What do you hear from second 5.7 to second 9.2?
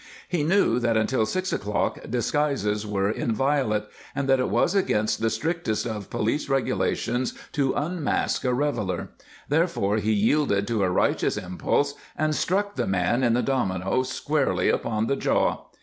of police regulations to unmask a reveler;